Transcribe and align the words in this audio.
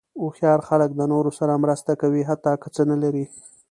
هوښیار 0.21 0.59
خلک 0.67 0.89
د 0.95 1.01
نورو 1.11 1.31
سره 1.39 1.61
مرسته 1.63 1.91
کوي، 2.01 2.21
حتی 2.29 2.53
که 2.61 2.67
څه 2.75 2.81
نه 2.91 2.97
لري. 3.03 3.25